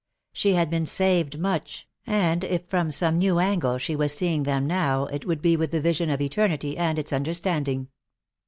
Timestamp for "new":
3.19-3.37